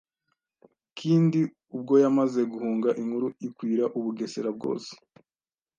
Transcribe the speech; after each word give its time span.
Kindi 0.97 1.39
ubwo 1.75 1.93
yamaze 2.03 2.41
guhunga 2.51 2.89
inkuru 3.01 3.27
ikwira 3.47 3.83
u 3.97 3.99
Bugesera 4.03 4.49
bwose, 4.57 4.91